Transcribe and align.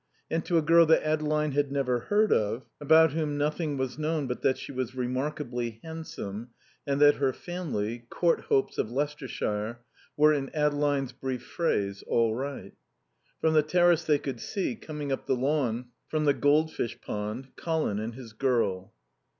And 0.31 0.43
to 0.45 0.57
a 0.57 0.63
girl 0.63 0.87
that 0.87 1.03
Adeline 1.03 1.51
had 1.51 1.71
never 1.71 1.99
heard 1.99 2.33
of, 2.33 2.63
about 2.79 3.11
whom 3.11 3.37
nothing 3.37 3.77
was 3.77 3.99
known 3.99 4.25
but 4.25 4.41
that 4.41 4.57
she 4.57 4.71
was 4.71 4.95
remarkably 4.95 5.79
handsome 5.83 6.49
and 6.87 6.99
that 6.99 7.17
her 7.17 7.31
family 7.31 8.07
(Courthopes 8.09 8.79
of 8.79 8.89
Leicestershire) 8.89 9.81
were, 10.17 10.33
in 10.33 10.49
Adeline's 10.55 11.11
brief 11.11 11.43
phrase, 11.45 12.03
"all 12.07 12.33
right." 12.33 12.73
From 13.41 13.53
the 13.53 13.61
terrace 13.61 14.03
they 14.03 14.17
could 14.17 14.39
see, 14.41 14.75
coming 14.75 15.11
up 15.11 15.27
the 15.27 15.35
lawn 15.35 15.89
from 16.07 16.25
the 16.25 16.33
goldfish 16.33 16.99
pond, 16.99 17.49
Colin 17.55 17.99
and 17.99 18.15
his 18.15 18.33
girl. 18.33 18.95